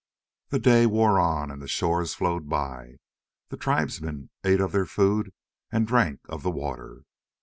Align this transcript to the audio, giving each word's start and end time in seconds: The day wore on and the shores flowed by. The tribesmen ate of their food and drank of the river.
The 0.49 0.57
day 0.57 0.87
wore 0.87 1.19
on 1.19 1.51
and 1.51 1.61
the 1.61 1.67
shores 1.67 2.15
flowed 2.15 2.49
by. 2.49 2.95
The 3.49 3.57
tribesmen 3.57 4.31
ate 4.43 4.59
of 4.59 4.71
their 4.71 4.87
food 4.87 5.31
and 5.71 5.85
drank 5.85 6.21
of 6.27 6.41
the 6.41 6.51
river. 6.51 7.03